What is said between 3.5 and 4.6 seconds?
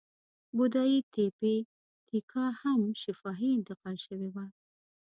انتقال شوې وه.